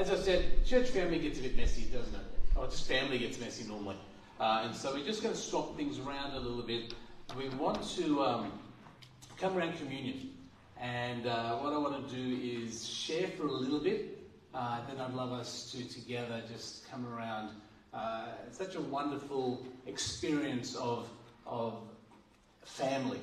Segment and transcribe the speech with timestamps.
[0.00, 2.56] as I said, church family gets a bit messy, doesn't it?
[2.56, 3.98] Or just family gets messy normally.
[4.40, 6.94] Uh, and so we're just going to swap things around a little bit.
[7.36, 8.52] We want to um,
[9.36, 10.30] come around communion.
[10.80, 14.18] And uh, what I want to do is share for a little bit.
[14.54, 17.50] Uh, then I'd love us to together just come around.
[17.92, 21.10] Uh, it's such a wonderful experience of,
[21.46, 21.74] of
[22.64, 23.20] family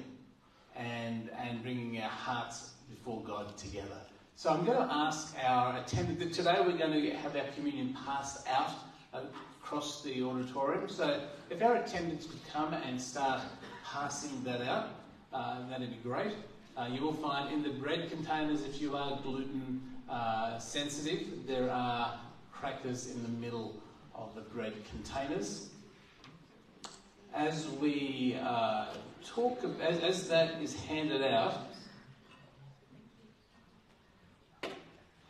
[0.76, 3.98] and, and bringing our hearts before God together.
[4.40, 6.32] So I'm going to ask our attendant.
[6.32, 8.70] Today we're going to have our communion passed out
[9.12, 10.88] across the auditorium.
[10.88, 13.42] So if our attendants could come and start
[13.84, 14.90] passing that out,
[15.34, 16.36] uh, that'd be great.
[16.78, 21.72] Uh, you will find in the bread containers, if you are gluten uh, sensitive, there
[21.72, 22.20] are
[22.52, 23.82] crackers in the middle
[24.14, 25.72] of the bread containers.
[27.34, 28.94] As we uh,
[29.26, 31.58] talk, as, as that is handed out, uh,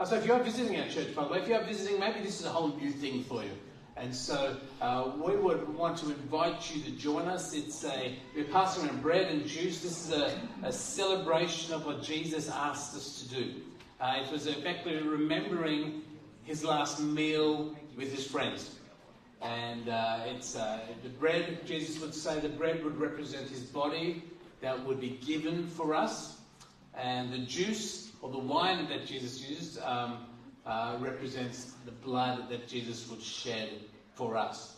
[0.06, 2.20] so if you are visiting our church, by the way, if you are visiting, maybe
[2.20, 3.52] this is a whole new thing for you.
[3.96, 7.56] And so uh, we would want to invite you to join us.
[7.56, 9.82] It's a we're passing around bread and juice.
[9.82, 13.54] This is a, a celebration of what Jesus asked us to do.
[14.00, 16.04] Uh, it was effectively remembering
[16.44, 18.76] his last meal with his friends.
[19.42, 21.66] And uh, it's uh, the bread.
[21.66, 24.24] Jesus would say the bread would represent his body
[24.62, 26.38] that would be given for us,
[26.96, 29.82] and the juice or the wine that Jesus used.
[29.82, 30.28] Um,
[30.68, 33.70] uh, represents the blood that Jesus would shed
[34.14, 34.76] for us.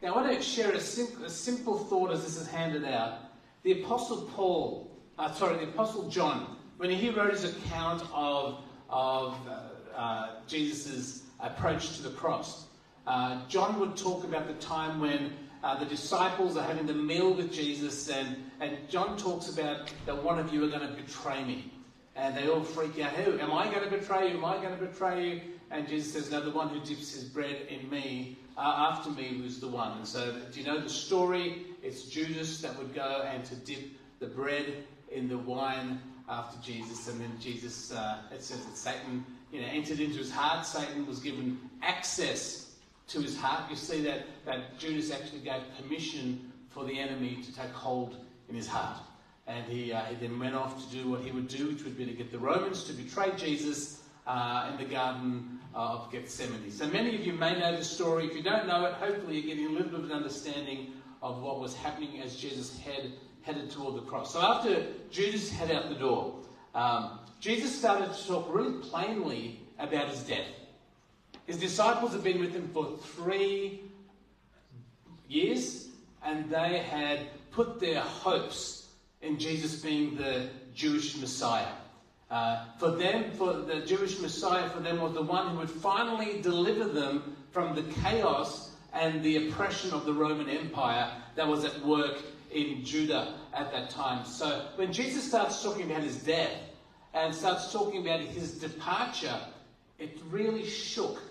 [0.00, 3.18] Now, I want to share a, sim- a simple thought as this is handed out.
[3.64, 9.36] The Apostle Paul, uh, sorry, the Apostle John, when he wrote his account of, of
[9.48, 12.66] uh, uh Jesus' approach to the cross,
[13.08, 15.32] uh, John would talk about the time when
[15.64, 20.22] uh, the disciples are having the meal with Jesus, and, and John talks about that
[20.22, 21.71] one of you are going to betray me.
[22.14, 23.12] And they all freak out.
[23.12, 23.38] Who?
[23.38, 24.36] Am I going to betray you?
[24.36, 25.40] Am I going to betray you?
[25.70, 29.40] And Jesus says, No, the one who dips his bread in me, uh, after me,
[29.42, 29.96] was the one.
[29.96, 31.66] And so, do you know the story?
[31.82, 33.80] It's Judas that would go and to dip
[34.20, 37.08] the bread in the wine after Jesus.
[37.08, 40.66] And then Jesus, uh, it says that Satan you know, entered into his heart.
[40.66, 42.74] Satan was given access
[43.08, 43.70] to his heart.
[43.70, 48.16] You see that, that Judas actually gave permission for the enemy to take hold
[48.48, 48.98] in his heart.
[49.52, 51.98] And he, uh, he then went off to do what he would do, which would
[51.98, 56.70] be to get the Romans to betray Jesus uh, in the Garden of Gethsemane.
[56.70, 58.24] So many of you may know the story.
[58.24, 60.92] If you don't know it, hopefully you're getting a little bit of an understanding
[61.22, 64.32] of what was happening as Jesus head, headed toward the cross.
[64.32, 66.34] So after Judas headed out the door,
[66.74, 70.48] um, Jesus started to talk really plainly about his death.
[71.46, 73.82] His disciples had been with him for three
[75.28, 75.88] years,
[76.24, 78.81] and they had put their hopes
[79.22, 81.72] in Jesus being the Jewish Messiah.
[82.30, 86.40] Uh, for them, for the Jewish Messiah, for them was the one who would finally
[86.40, 91.84] deliver them from the chaos and the oppression of the Roman Empire that was at
[91.84, 94.24] work in Judah at that time.
[94.24, 96.56] So when Jesus starts talking about his death
[97.14, 99.38] and starts talking about his departure,
[99.98, 101.22] it really shook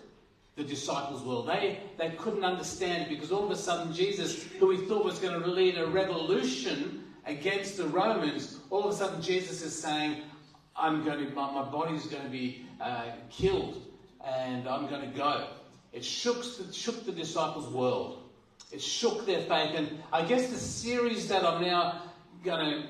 [0.56, 1.48] the disciples' world.
[1.48, 5.40] They, they couldn't understand because all of a sudden Jesus, who we thought was going
[5.40, 10.22] to lead a revolution, against the Romans, all of a sudden Jesus is saying,
[10.76, 13.82] I'm going to, my, my body's going to be uh, killed
[14.26, 15.48] and I'm going to go.
[15.94, 18.30] It shook, it shook the disciples' world.
[18.72, 19.76] It shook their faith.
[19.76, 22.04] And I guess the series that I'm now
[22.44, 22.88] going to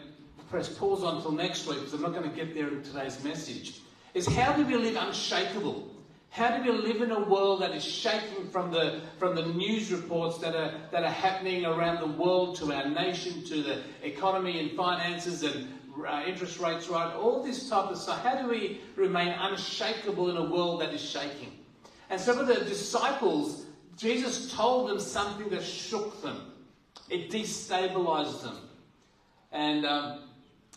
[0.50, 3.24] press pause on until next week, because I'm not going to get there in today's
[3.24, 3.80] message,
[4.14, 5.91] is how do we live unshakable?
[6.32, 9.92] How do we live in a world that is shaking from the, from the news
[9.92, 14.58] reports that are, that are happening around the world to our nation, to the economy
[14.62, 15.68] and finances and
[16.08, 17.14] uh, interest rates, right?
[17.14, 18.24] All this type of stuff.
[18.24, 21.52] How do we remain unshakable in a world that is shaking?
[22.10, 23.66] And so for the disciples,
[23.98, 26.54] Jesus told them something that shook them.
[27.10, 28.58] It destabilized them.
[29.52, 30.30] And um,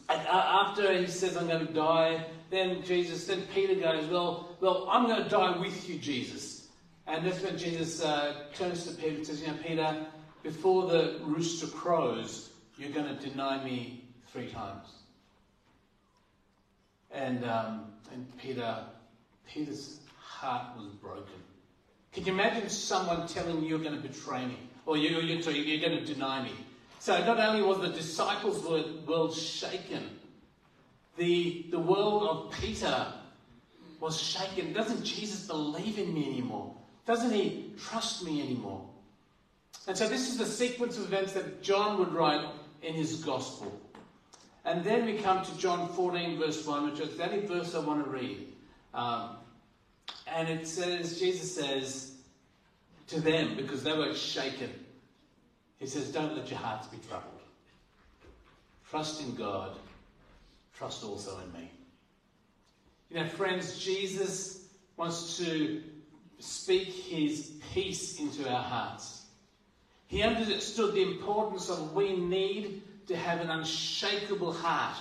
[0.08, 5.06] after he says, I'm going to die, then Jesus, then Peter goes, Well, well I'm
[5.06, 6.68] going to die with you, Jesus.
[7.06, 10.06] And that's when Jesus uh, turns to Peter and says, You know, Peter,
[10.42, 14.88] before the rooster crows, you're going to deny me three times.
[17.10, 18.84] And, um, and Peter,
[19.46, 21.40] Peter's heart was broken.
[22.12, 24.58] Can you imagine someone telling you you're going to betray me?
[24.86, 26.52] Or you, you're going to deny me?
[26.98, 28.62] So not only was the disciples'
[29.06, 30.18] world shaken,
[31.16, 33.06] the, the world of Peter
[34.00, 34.72] was shaken.
[34.72, 36.74] Doesn't Jesus believe in me anymore?
[37.06, 38.88] Doesn't he trust me anymore?
[39.86, 42.46] And so this is the sequence of events that John would write
[42.82, 43.80] in his gospel.
[44.64, 47.80] And then we come to John 14, verse 1, which is the only verse I
[47.80, 48.48] want to read.
[48.94, 49.36] Um,
[50.26, 52.12] And it says, Jesus says
[53.08, 54.70] to them, because they were shaken,
[55.78, 57.40] He says, Don't let your hearts be troubled.
[58.88, 59.76] Trust in God,
[60.76, 61.70] trust also in me.
[63.10, 64.66] You know, friends, Jesus
[64.96, 65.82] wants to
[66.38, 69.26] speak his peace into our hearts.
[70.06, 74.96] He understood the importance of we need to have an unshakable heart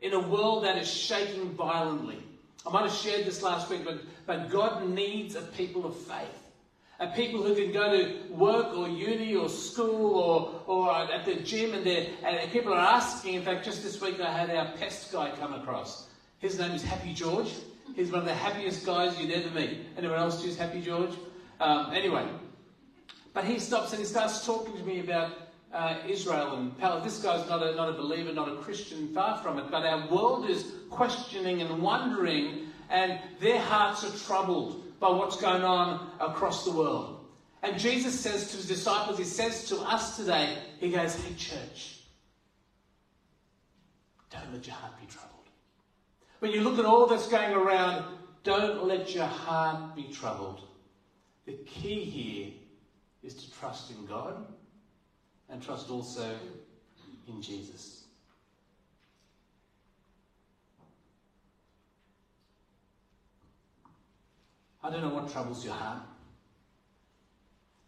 [0.00, 2.22] in a world that is shaking violently.
[2.66, 6.43] I might have shared this last week, but, but God needs a people of faith.
[7.16, 11.74] People who can go to work or uni or school or, or at the gym
[11.74, 13.34] and, and people are asking.
[13.34, 16.08] In fact, just this week I had our pest guy come across.
[16.38, 17.52] His name is Happy George.
[17.96, 19.80] He's one of the happiest guys you'd ever meet.
[19.98, 21.14] Anyone else choose Happy George?
[21.60, 22.26] Um, anyway,
[23.32, 25.32] but he stops and he starts talking to me about
[25.72, 27.04] uh, Israel and Palestine.
[27.04, 29.70] This guy's not a, not a believer, not a Christian, far from it.
[29.70, 35.62] But our world is questioning and wondering, and their hearts are troubled by what's going
[35.62, 37.26] on across the world.
[37.62, 41.98] And Jesus says to his disciples, he says to us today, he goes, Hey, church,
[44.30, 45.50] don't let your heart be troubled.
[46.38, 50.62] When you look at all that's going around, don't let your heart be troubled.
[51.44, 52.52] The key here
[53.22, 54.46] is to trust in God
[55.50, 56.34] and trust also
[57.28, 58.03] in Jesus.
[64.84, 66.02] I don't know what troubles your heart.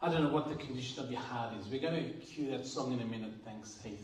[0.00, 1.68] I don't know what the condition of your heart is.
[1.68, 3.32] We're going to cue that song in a minute.
[3.44, 4.00] Thanks, Heath.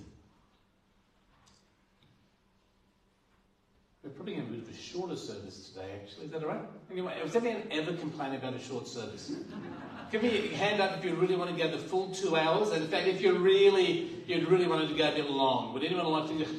[4.04, 6.26] We're probably going to do a shorter service today, actually.
[6.26, 6.60] Is that all right?
[6.90, 9.32] Anyway, has anyone ever complained about a short service?
[10.12, 12.72] Give me a hand up if you really want to go the full two hours.
[12.72, 15.72] And in fact, if you really, you'd really wanted to go a bit long.
[15.72, 16.50] Would anyone like to go?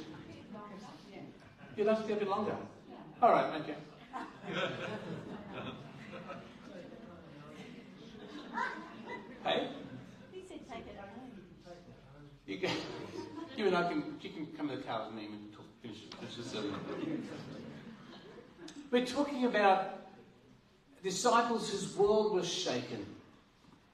[1.77, 2.55] You'd like to go a bit longer?
[3.21, 3.75] All right, okay.
[9.43, 9.67] hey?
[10.31, 10.99] He said take it
[12.45, 12.71] You, can,
[13.57, 15.99] you and I can, you can come to the car with me and talk, finish,
[16.19, 16.75] finish the sermon.
[18.91, 20.07] We're talking about
[21.03, 23.05] disciples whose world was shaken.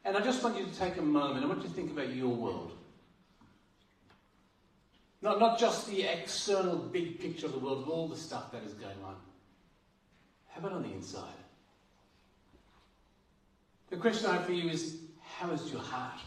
[0.06, 1.44] And I just want you to take a moment.
[1.44, 2.74] I want you to think about your world.
[5.22, 8.64] Not, not just the external big picture of the world, of all the stuff that
[8.64, 9.16] is going on.
[10.48, 11.24] How about on the inside?
[13.90, 16.20] The question I have for you is how is your heart?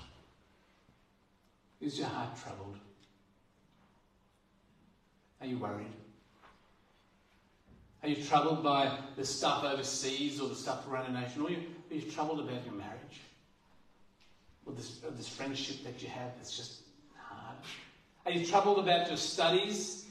[1.81, 2.77] Is your heart troubled?
[5.41, 5.93] Are you worried?
[8.03, 11.43] Are you troubled by the stuff overseas or the stuff around the nation?
[11.43, 13.21] Or are you, are you troubled about your marriage?
[14.67, 16.81] Or this, or this friendship that you have that's just
[17.17, 17.57] hard?
[18.27, 20.07] Are you troubled about your studies?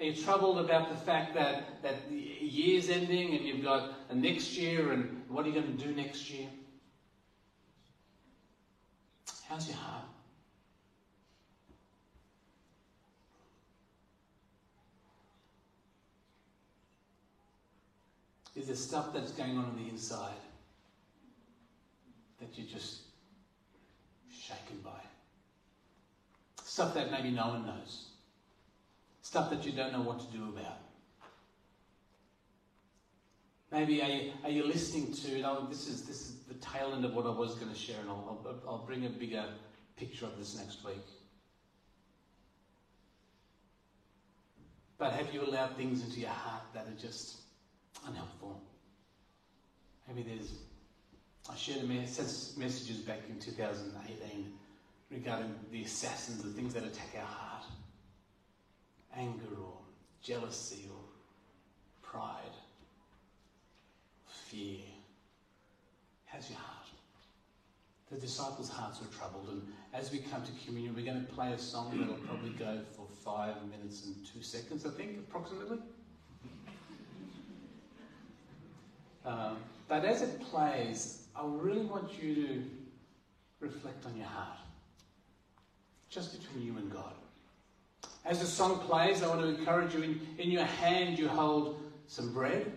[0.00, 4.14] Are you troubled about the fact that, that the year's ending and you've got a
[4.14, 6.48] next year and what are you going to do next year?
[9.48, 10.04] How's your heart?
[18.54, 20.34] Is there stuff that's going on on the inside
[22.40, 23.02] that you're just
[24.30, 25.00] shaken by?
[26.62, 28.08] Stuff that maybe no one knows.
[29.22, 30.87] Stuff that you don't know what to do about.
[33.70, 37.04] Maybe are you, are you listening to, you this is, this is the tail end
[37.04, 39.46] of what I was going to share, and I'll, I'll, I'll bring a bigger
[39.96, 41.04] picture of this next week.
[44.96, 47.36] But have you allowed things into your heart that are just
[48.06, 48.58] unhelpful?
[50.08, 50.52] Maybe there's.
[51.50, 54.46] I shared a messages back in 2018
[55.10, 57.64] regarding the assassins, the things that attack our heart
[59.16, 59.78] anger or
[60.20, 61.00] jealousy or
[62.02, 62.47] pride,
[64.50, 64.78] fear.
[66.24, 66.86] How's your heart?
[68.10, 69.62] The disciples' hearts were troubled, and
[69.92, 73.06] as we come to communion, we're going to play a song that'll probably go for
[73.22, 75.78] five minutes and two seconds, I think, approximately.
[79.26, 82.62] Um, but as it plays, I really want you to
[83.60, 84.58] reflect on your heart,
[86.08, 87.12] just between you and God.
[88.24, 91.82] As the song plays, I want to encourage you in, in your hand, you hold
[92.06, 92.72] some bread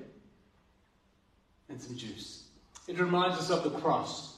[1.71, 2.43] and some juice.
[2.87, 4.35] It reminds us of the cross.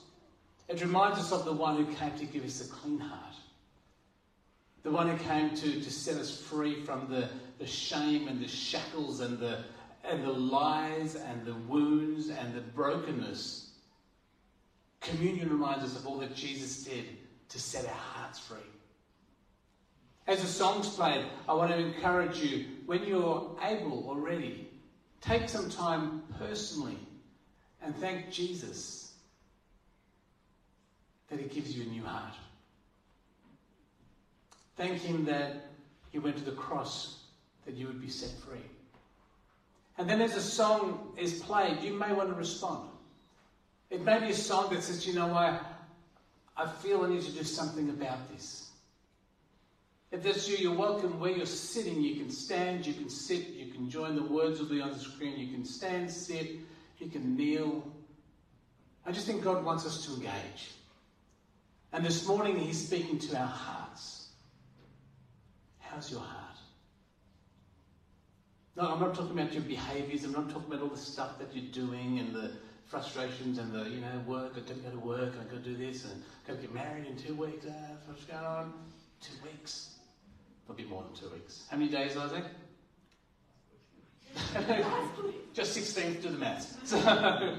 [0.70, 3.36] It reminds us of the one who came to give us a clean heart.
[4.84, 8.48] The one who came to, to set us free from the, the shame and the
[8.48, 9.64] shackles and the,
[10.04, 13.72] and the lies and the wounds and the brokenness.
[15.02, 17.06] Communion reminds us of all that Jesus did
[17.50, 18.58] to set our hearts free.
[20.28, 24.70] As the song's played, I want to encourage you, when you're able or ready,
[25.22, 26.98] take some time personally
[27.84, 29.14] And thank Jesus
[31.30, 32.34] that He gives you a new heart.
[34.78, 35.68] Thank Him that
[36.12, 37.20] He went to the cross
[37.66, 38.66] that you would be set free.
[39.98, 42.90] And then as a song is played, you may want to respond.
[43.90, 45.64] It may be a song that says, you know what,
[46.58, 48.70] I feel I need to do something about this.
[50.12, 52.02] If that's you, you're welcome where you're sitting.
[52.02, 55.00] You can stand, you can sit, you can join the words will be on the
[55.00, 55.40] screen.
[55.40, 56.52] You can stand, sit,
[57.04, 57.84] you can kneel.
[59.06, 60.72] I just think God wants us to engage.
[61.92, 64.30] And this morning, He's speaking to our hearts.
[65.80, 66.40] How's your heart?
[68.76, 70.24] No, I'm not talking about your behaviours.
[70.24, 72.52] I'm not talking about all the stuff that you're doing and the
[72.86, 74.54] frustrations and the, you know, work.
[74.56, 77.06] I don't go to work I got to do this and got to get married
[77.06, 77.66] in two weeks.
[77.66, 77.72] Uh,
[78.08, 78.74] what's going on?
[79.22, 79.98] Two weeks.
[80.66, 81.66] Probably more than two weeks.
[81.70, 82.46] How many days, Isaac?
[85.54, 86.76] Just 16, do the maths.
[86.84, 86.98] So,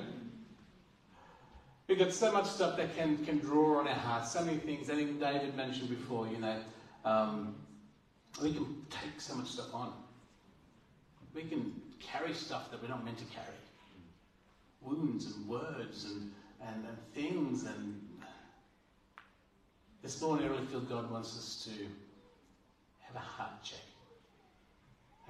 [1.88, 4.90] we've got so much stuff that can, can draw on our hearts, so many things.
[4.90, 6.59] I think David mentioned before, you know,
[7.04, 7.54] um,
[8.43, 9.93] we can take so much stuff on.
[11.35, 13.47] We can carry stuff that we're not meant to carry.
[14.81, 17.64] Wounds and words and, and, and things.
[17.64, 18.00] And
[20.02, 21.85] this morning, I really feel God wants us to
[23.02, 23.84] have a heart check.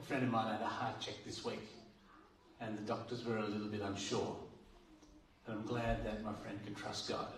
[0.04, 1.66] A friend of mine had a heart check this week,
[2.60, 4.36] and the doctors were a little bit unsure.
[5.46, 7.28] But I'm glad that my friend can trust God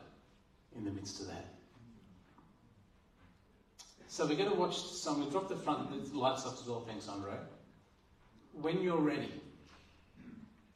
[0.77, 1.47] in the midst of that.
[4.09, 5.25] So we're going to watch the song.
[5.25, 6.81] We drop the front, the lights off as well.
[6.81, 7.35] Thanks, Andre
[8.61, 9.33] when you're ready,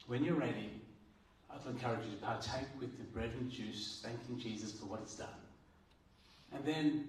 [0.07, 0.69] when you're ready,
[1.49, 5.15] I'd encourage you to partake with the bread and juice, thanking Jesus for what He's
[5.15, 5.27] done.
[6.53, 7.05] And then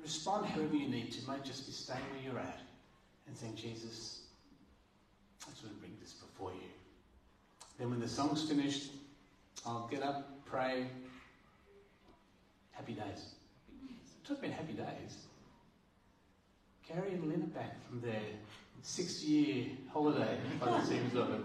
[0.00, 1.18] respond however you need to.
[1.18, 2.60] It might just be staying where you're at
[3.26, 4.22] and saying, Jesus,
[5.46, 6.68] I just want to bring this before you.
[7.78, 8.90] Then when the song's finished,
[9.66, 10.86] I'll get up, pray.
[12.72, 13.34] Happy days.
[14.26, 15.26] Talk about happy days.
[16.86, 18.22] Carry and Lynn back from their
[18.82, 21.40] six year holiday by the seams of it.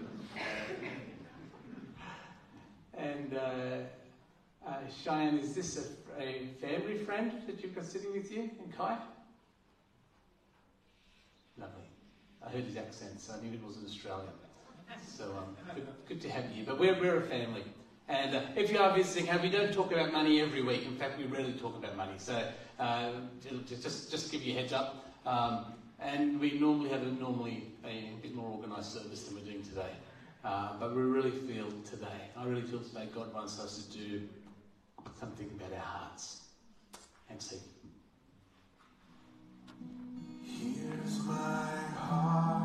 [2.94, 4.72] And uh, uh,
[5.04, 8.98] Cheyenne, is this a, a, family friend that you've got sitting with you in Kai?
[12.48, 14.32] I heard his accent, so I knew it was an Australian.
[15.06, 16.64] So um, good, good, to have you.
[16.64, 17.62] But we're, we're a family.
[18.08, 20.86] And uh, if you are visiting, we don't talk about money every week.
[20.86, 22.14] In fact, we rarely talk about money.
[22.16, 22.42] So
[22.78, 23.10] uh,
[23.66, 25.04] just, just give you a heads up.
[25.26, 29.62] Um, and we normally have a normally a bit more organised service than we're doing
[29.62, 29.92] today.
[30.42, 34.22] Uh, but we really feel today, I really feel today God wants us to do
[35.20, 36.44] something about our hearts.
[37.28, 37.58] And see.
[41.28, 42.57] My heart,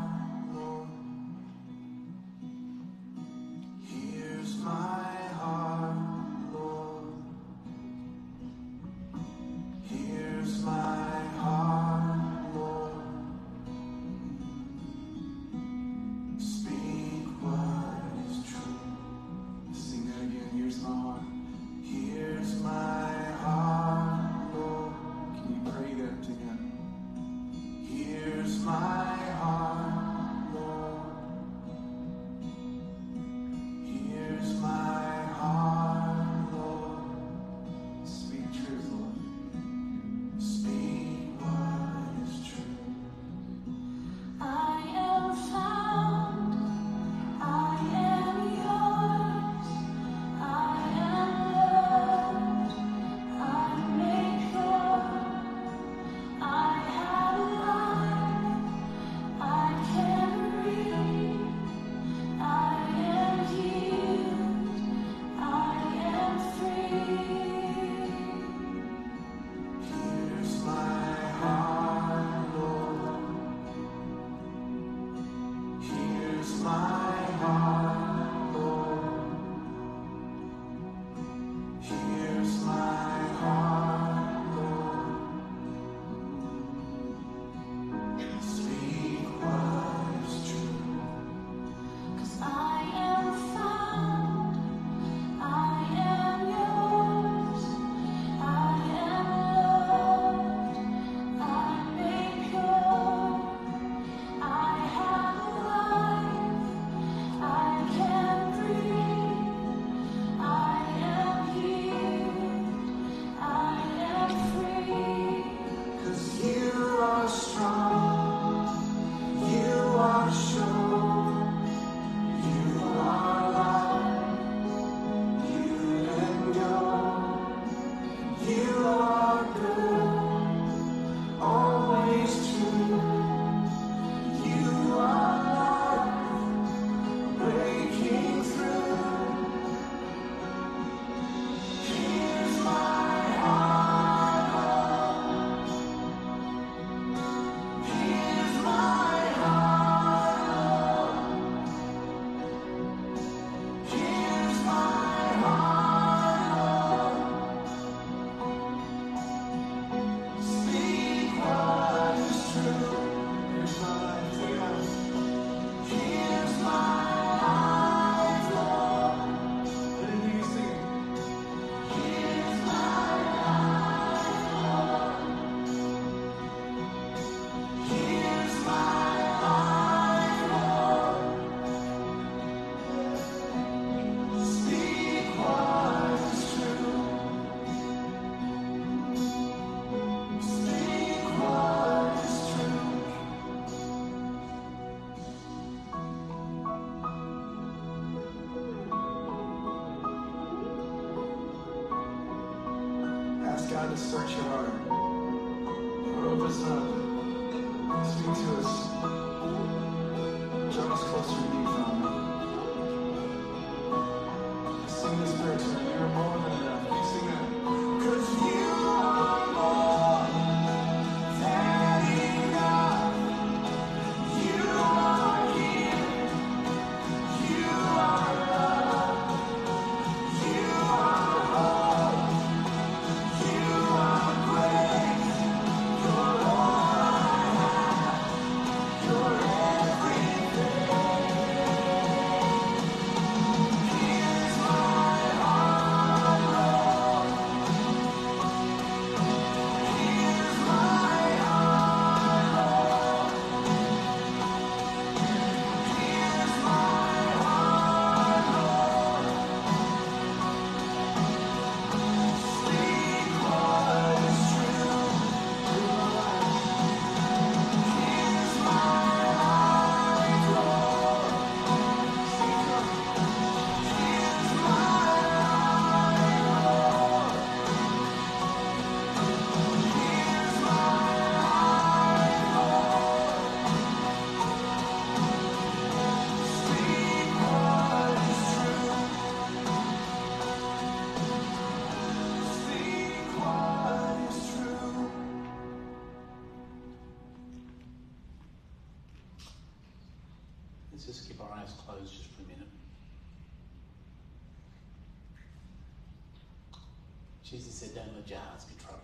[307.53, 309.01] Jesus said, Don't let your hearts be troubled.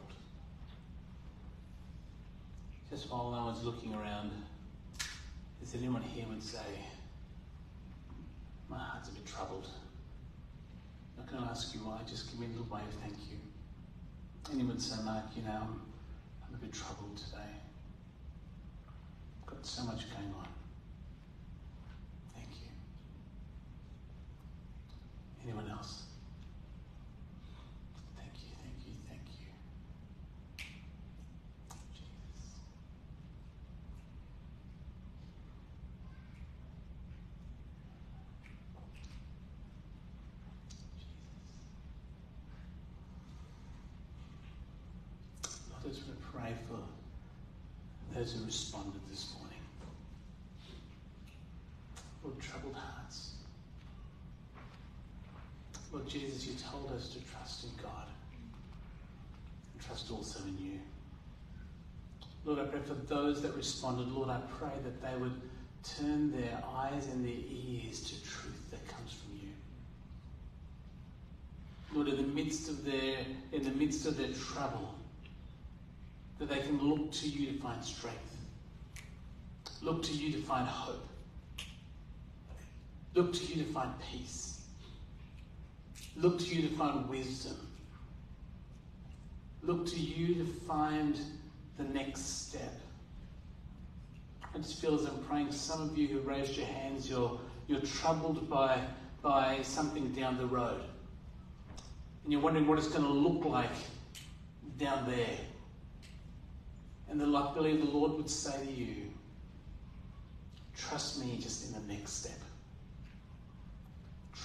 [2.89, 4.31] Just while no one's looking around,
[5.61, 6.57] is anyone here would say,
[8.67, 9.67] My heart's a bit troubled?
[11.15, 13.13] I'm not going to ask you why, just give me a little wave, of thank
[13.29, 13.37] you.
[14.51, 15.81] Anyone would say, Mark, you know, I'm,
[16.47, 17.53] I'm a bit troubled today.
[19.43, 20.47] I've got so much going on.
[22.33, 22.69] Thank you.
[25.43, 26.03] Anyone else?
[28.17, 29.47] Thank you, thank you, thank you.
[31.93, 32.59] Jesus.
[45.89, 46.77] We pray for
[48.13, 49.57] those who responded this morning.
[52.23, 53.33] Lord, troubled hearts.
[55.91, 58.05] Lord Jesus, you told us to trust in God
[59.73, 60.79] and trust also in you.
[62.45, 64.09] Lord, I pray for those that responded.
[64.09, 65.41] Lord, I pray that they would
[65.83, 69.49] turn their eyes and their ears to truth that comes from you.
[71.95, 74.93] Lord, in the midst of their in the midst of their trouble,
[76.39, 78.37] that they can look to you to find strength.
[79.81, 81.07] Look to you to find hope.
[83.13, 84.61] Look to you to find peace.
[86.15, 87.57] Look to you to find wisdom.
[89.63, 91.19] Look to you to find
[91.77, 92.79] the next step.
[94.53, 97.81] I just feel as I'm praying, some of you who raised your hands, you're, you're
[97.81, 98.81] troubled by,
[99.21, 100.81] by something down the road.
[102.23, 103.69] And you're wondering what it's going to look like
[104.77, 105.37] down there.
[107.09, 109.11] And then I believe the Lord would say to you,
[110.75, 112.39] trust me just in the next step.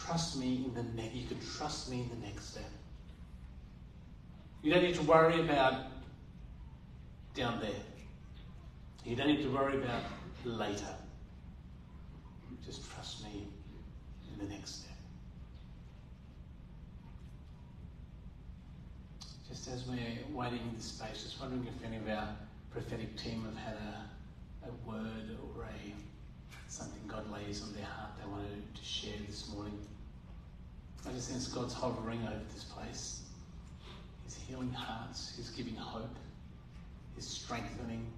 [0.07, 1.15] Trust me in the next.
[1.15, 2.71] You can trust me in the next step.
[4.63, 5.75] You don't need to worry about
[7.35, 7.71] down there.
[9.05, 10.03] You don't need to worry about
[10.45, 10.95] later.
[12.65, 13.47] Just trust me
[14.33, 14.97] in the next step.
[19.49, 19.99] Just as we're
[20.33, 22.29] waiting in this space, just wondering if any of our
[22.75, 25.95] prophetic team have had a, a word or a
[26.69, 29.79] something God lays on their heart they wanted to share this morning.
[31.09, 33.23] I just sense God's hovering over this place.
[34.25, 35.35] He's healing hearts.
[35.37, 36.17] He's giving hope.
[37.15, 38.11] He's strengthening.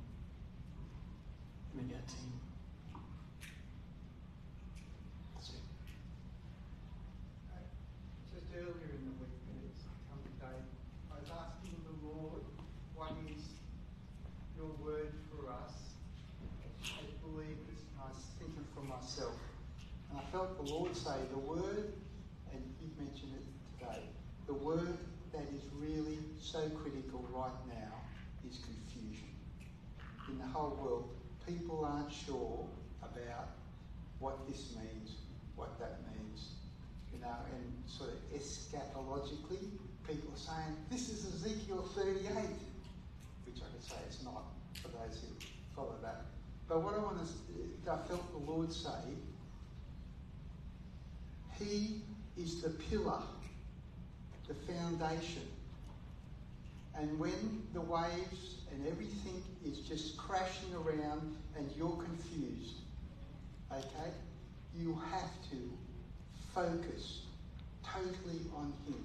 [1.75, 2.33] Maybe our team.
[5.41, 5.61] Sweet.
[8.33, 10.57] Just earlier in the week, when it's come today,
[11.13, 12.41] I was asking the Lord,
[12.95, 13.43] what is
[14.57, 15.93] your word for us
[16.81, 17.81] as believers?
[17.93, 19.37] And I was thinking for myself.
[20.11, 21.95] And I felt the Lord say, the word,
[22.53, 24.03] and you've mentioned it today,
[24.47, 24.99] the word
[25.33, 27.95] that is really so critical right now
[28.47, 29.31] is confusion.
[30.29, 31.09] In the whole world,
[31.47, 32.67] people aren't sure
[33.01, 33.49] about
[34.19, 35.13] what this means,
[35.55, 36.51] what that means
[37.15, 39.73] you know, and sort of eschatologically,
[40.07, 42.29] people are saying, this is Ezekiel 38,
[43.47, 44.43] which I could say it's not
[44.83, 45.29] for those who
[45.75, 46.27] follow that.
[46.69, 49.17] But what I want to, I felt the Lord say,
[51.59, 52.03] He
[52.37, 53.23] is the pillar,
[54.47, 55.43] the foundation.
[56.95, 62.77] And when the waves and everything is just crashing around and you're confused,
[63.73, 64.11] okay,
[64.75, 65.57] you have to
[66.55, 67.23] focus
[67.85, 69.03] totally on Him.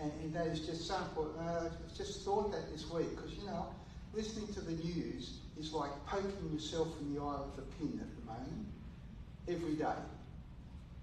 [0.00, 0.94] And, and that is just so.
[1.38, 3.66] Uh, I just thought that this week because, you know,
[4.14, 8.08] listening to the news is like poking yourself in the eye with a pin at
[8.16, 8.66] the moment,
[9.48, 10.00] every day.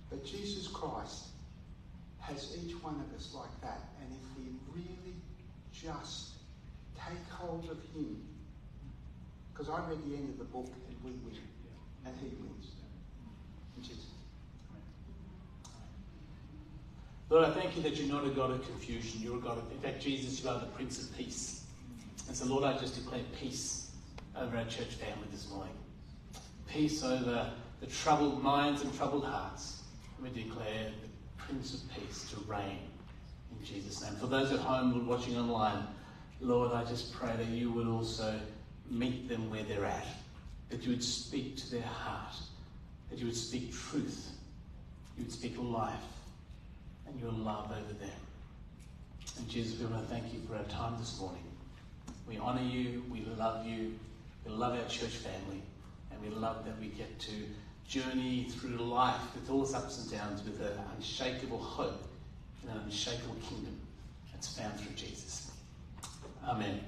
[0.10, 1.28] But Jesus Christ
[2.20, 3.90] has each one of us like that.
[4.02, 5.16] And if we really
[5.72, 6.34] just
[6.96, 8.22] take hold of Him,
[9.54, 11.38] because I read the end of the book and we win,
[12.06, 12.68] and He wins.
[13.78, 14.06] In Jesus.
[17.30, 19.22] Lord, I thank you that you're not a God of confusion.
[19.22, 21.64] You're a God of, in fact, Jesus, you are the Prince of Peace.
[22.28, 23.92] And so, Lord, I just declare peace
[24.36, 25.74] over our church family this morning.
[26.68, 29.84] Peace over the troubled minds and troubled hearts.
[30.22, 32.80] We declare the Prince of Peace to reign
[33.58, 34.16] in Jesus' name.
[34.16, 35.88] For those at home Lord, watching online,
[36.42, 38.40] Lord, I just pray that you would also
[38.90, 40.08] meet them where they're at,
[40.70, 42.36] that you would speak to their heart,
[43.10, 44.32] that you would speak truth,
[45.18, 45.94] you would speak life
[47.08, 48.20] and your love over them.
[49.38, 51.44] And Jesus, we want to thank you for our time this morning.
[52.28, 53.98] We honour you, we love you,
[54.46, 55.62] we love our church family,
[56.12, 57.32] and we love that we get to
[57.90, 62.08] journey through life with all its ups and downs with an unshakable hope
[62.64, 63.76] in an unshakable kingdom
[64.32, 65.52] that's found through Jesus.
[66.48, 66.82] Amen.